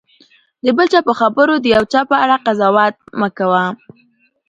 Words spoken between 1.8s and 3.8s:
چا په اړه قضاوت مه کوه.